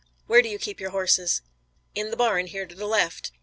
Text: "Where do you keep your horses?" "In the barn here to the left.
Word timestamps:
"Where 0.25 0.41
do 0.41 0.49
you 0.49 0.57
keep 0.57 0.79
your 0.79 0.89
horses?" 0.89 1.43
"In 1.93 2.09
the 2.09 2.17
barn 2.17 2.47
here 2.47 2.65
to 2.65 2.73
the 2.73 2.87
left. 2.87 3.31